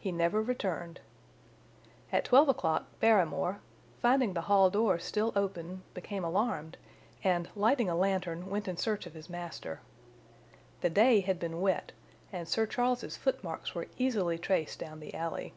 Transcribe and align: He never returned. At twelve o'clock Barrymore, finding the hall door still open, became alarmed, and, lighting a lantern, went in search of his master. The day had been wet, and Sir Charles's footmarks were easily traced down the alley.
He 0.00 0.10
never 0.10 0.42
returned. 0.42 0.98
At 2.10 2.24
twelve 2.24 2.48
o'clock 2.48 2.86
Barrymore, 2.98 3.60
finding 4.00 4.32
the 4.34 4.40
hall 4.50 4.70
door 4.70 4.98
still 4.98 5.32
open, 5.36 5.84
became 5.94 6.24
alarmed, 6.24 6.76
and, 7.22 7.48
lighting 7.54 7.88
a 7.88 7.94
lantern, 7.94 8.50
went 8.50 8.66
in 8.66 8.76
search 8.76 9.06
of 9.06 9.14
his 9.14 9.30
master. 9.30 9.80
The 10.80 10.90
day 10.90 11.20
had 11.20 11.38
been 11.38 11.60
wet, 11.60 11.92
and 12.32 12.48
Sir 12.48 12.66
Charles's 12.66 13.16
footmarks 13.16 13.72
were 13.72 13.86
easily 13.96 14.36
traced 14.36 14.80
down 14.80 14.98
the 14.98 15.14
alley. 15.14 15.54